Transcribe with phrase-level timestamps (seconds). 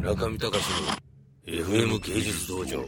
[0.00, 0.64] 中見隆
[1.46, 2.82] の FM 芸術道場。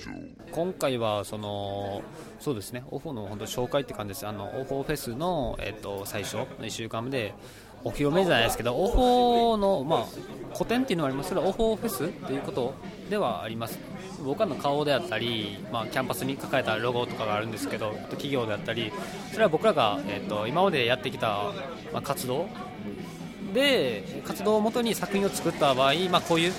[0.50, 2.02] 今回はその
[2.40, 2.84] そうですね。
[2.90, 4.26] オフの本当紹介って感じです。
[4.26, 7.34] あのオフフェスの、えっと、最初の1週間目で
[7.84, 10.06] お披露目じゃないですけどオフォの、まあ、
[10.54, 12.74] 古典っていうのはありますけどオフォフェスっていうこと
[13.10, 13.78] ではあります。
[14.24, 18.90] 僕らの顔であったり、まあ、キャンパスに書かれたロゴとかがあるんですけど企業であったり
[19.32, 21.52] それは僕らが、えっと、今までやってきた、
[21.92, 22.46] まあ、活動
[23.52, 26.52] で活動をもとに作品を作った場合、まあ、こういう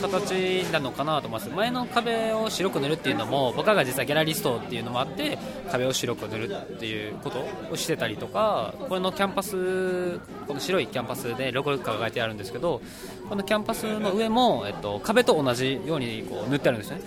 [0.00, 1.50] 形なのかなと思います。
[1.50, 5.38] 前の壁を白く塗るっていうのも僕が実はギャラリストっていうのもあって
[5.70, 12.80] 壁を白く塗るっていうことをしてたりとかこれのキャンパスこの白いキャンパスでロゴが書いてあるんですけど
[13.28, 17.00] このキャンパスの上も、えっと、壁と同じようにこう塗ってあるんですね。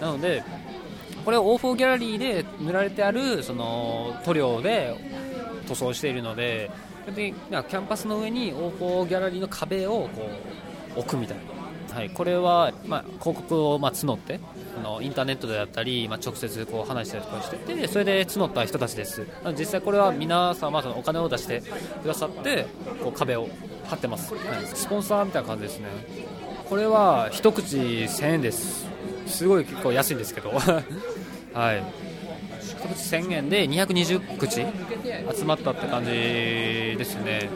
[0.00, 0.42] なので
[1.24, 4.96] これをオーフォーギャラリーで塗られてあるその塗料で
[5.68, 6.70] 塗装しているので
[7.14, 10.30] でキャンパスの上にオーフォーギャラリーの壁をこ
[10.96, 11.59] う置くみたいな。
[11.92, 14.40] はい、これは、まあ、広告を、まあ、募って
[14.78, 19.26] あのインターネットであったり、まあ、直接こう話したりとかしててそれで募った人たちです。
[19.58, 21.62] 実際これは皆さんはそのお金を出して
[22.02, 22.66] くださって
[23.02, 23.48] こう壁を
[23.86, 25.88] 張ってます、はい、スポンサーみたいな感じですね。
[26.68, 28.86] これは一口1000円です。
[29.26, 30.50] すごい結構安いんですけど。
[31.52, 32.09] はい。
[32.60, 34.66] 口1000円で220口
[35.36, 37.50] 集まったって感じですね、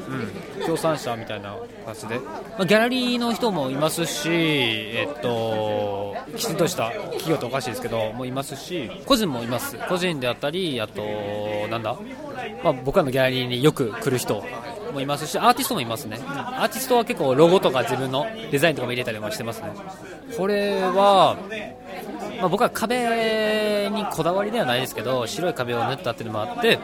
[0.59, 11.03] うん、協賛者みたいな形で、まあ、ギャラリーの人もいますし、えっと、きちんとした企業っておかしいですけど、もいますし、個人もいます、個人であったり、あと、
[11.71, 11.97] なんだ、
[12.63, 14.45] まあ、僕らのギャラリーによく来る人
[14.95, 19.73] もいますし、アーティストもいますね、アーティストは結構ロゴとか自分のデザインとかも入れたりもしてますね。
[20.37, 21.37] これは
[22.41, 26.79] まあ、僕は壁にこだわりではないですけど白い壁を塗ったっていうのもあって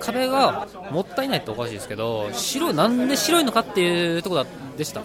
[0.00, 4.46] 壁がもったいないっておかしいですけど白なんで白いのかっていうところ
[4.76, 5.02] でした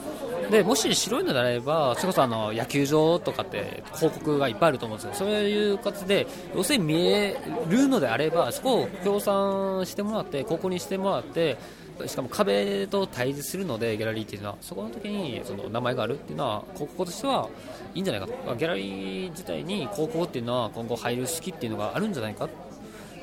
[0.53, 5.13] でもし白いのであればそれこそあの野球場とかって広告がいっぱいあると思うんですよ。
[5.15, 7.35] そういう形で要するに見え
[7.67, 11.57] るのであればそこを協賛してもらってここにしてもらって
[12.05, 17.49] しかも壁と対峙するのでギャラリーっていうのはそこの時にその名前があるっていうのは広告としては
[17.95, 18.55] いいんじゃないかと。
[18.55, 22.47] ギャラリー自体に広告っていうのは今後入る式っていうのがあるんじゃないか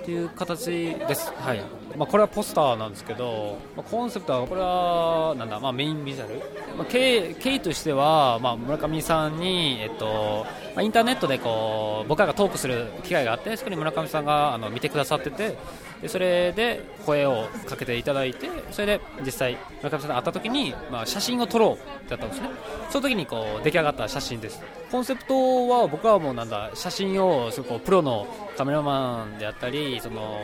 [0.00, 1.62] っていう形です、はい。
[1.97, 6.37] まあ、これはポスターなんですけど、まあ、コンセプトはこれはなんだ、まあ、メインビジュアル、
[6.77, 15.56] まあ、経経緯としては、まあ、村上さんに、えっとまあ、インターネットでこう僕らがトークする機会があってそこに村上さんがあの見てくださってて
[16.03, 22.49] でそれで声をかけていただいてそれで実際村上さんと会った時に、まあ、写真を撮ろうってやったんですね。
[22.88, 24.60] その時にこう出来上がった写真です。
[24.91, 30.41] コンセプトは僕はもうなんだ写真をすごプロのカメラマンであったりその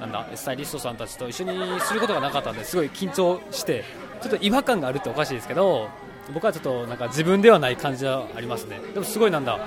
[0.00, 3.84] なんだスタイリストさんたちと一緒にすることがなかったんですごい緊張して
[4.20, 5.88] ちょっと違和感があるっておかしいですけど
[6.34, 8.80] 僕はちょっとなんか自分ではない感じはありますね。
[8.94, 9.58] でもすごいなんだ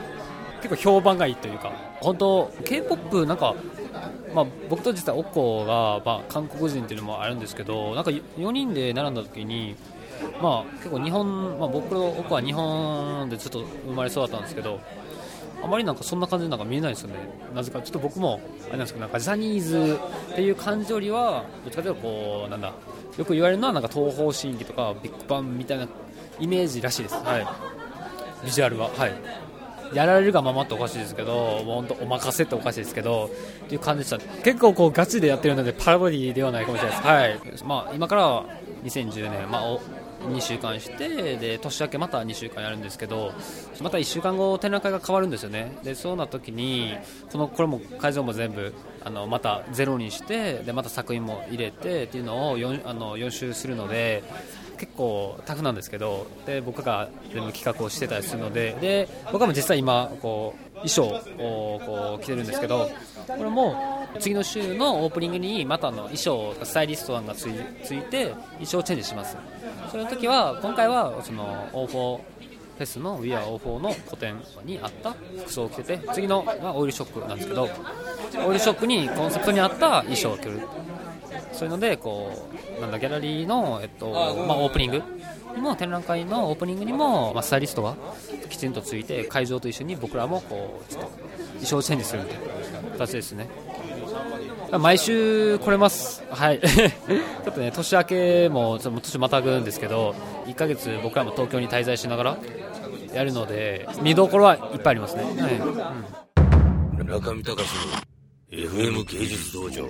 [0.62, 1.72] 結構評判がいいというか。
[2.02, 3.56] 本当 K-POP なんか
[4.36, 9.78] まあ、僕と実はおっこが、まあ、韓国人っていうのもあるんですけどなんか4人で並んだ時に、
[10.42, 14.82] まあ、結構日本、まあ、僕のおっこは日本でずっと生まれ育ったんですけど
[15.64, 17.16] あまりなんかそんな感じなんか見えないですよね、
[17.56, 20.00] なぜかちょっと僕もあれなんですけどなんかジャニーズ
[20.34, 22.74] っていう感じよりはどっちかというとこうなんだ
[23.18, 25.88] よく言われるのはなんか東方神起とかビッグバンみたいな
[26.40, 27.48] イメージらしいです、はい、
[28.44, 28.90] ビジュアルは。
[28.90, 29.45] はい。
[29.94, 33.30] やられるがままっておかしいですけど、本当お任せっておかしいですけど、
[33.66, 34.44] っていう感じでした。
[34.44, 36.98] 結構こうガチでやってるので、パラボディではないかもしれない
[37.40, 37.64] です。
[37.64, 37.68] はい。
[37.68, 38.46] まあ、今からは
[38.84, 39.78] 2010年、まあ、
[40.30, 43.34] 2週間してで年明けまた2週間やるんですけど
[43.82, 46.96] また1週間後展覧会が変わるんですよねでそうな時に
[47.32, 54.24] このこれも会場も全部あのまたゼロにしてでまた作品も入れてっていうのを 4, あの4周するので
[54.78, 61.06] 結構タフなんですけどで僕が全部企画をしてたりするのでで僕も実際今こう衣装
[61.38, 62.90] をこう着てるんですけど
[63.28, 67.54] これも次の週のオープニングにまたの衣装スタイリストさんがつい
[67.84, 69.38] ついて衣装チェンジします。
[69.92, 71.88] その時は今回はその O4
[72.78, 74.36] フェスの We Are O4 の個展
[74.66, 77.70] にあった服装を着てて次のがオイルショックなんですけど
[78.46, 80.60] オイルショックにコンセプトに合った衣装を着る。
[81.56, 85.02] そういうのでこうなんだギャラリーの、えっとまあ、オープニング
[85.56, 87.96] にも展覧会のオープニングにも、まあ、スタイリストが
[88.50, 93.48] きちんとついて会場と一緒に僕らもこうちょっと衣装チェンジするという形ですね。
[94.80, 100.16] 毎週来れます、はい、 ちょっとね年明けもちょっと年またぐんですけど
[100.48, 102.38] 1ヶ月僕らも東京に滞在しながら
[103.14, 105.54] やるので見どころはいっぱいありますね、はい。
[107.00, 108.16] うん、中見隆の
[108.52, 109.90] FM 芸術道場